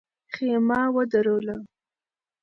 خېمه 0.33 0.79
ودروله. 0.95 1.55